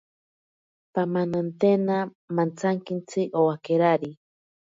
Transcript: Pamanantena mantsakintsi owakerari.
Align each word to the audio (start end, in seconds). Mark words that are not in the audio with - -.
Pamanantena 0.93 1.97
mantsakintsi 2.35 3.21
owakerari. 3.39 4.09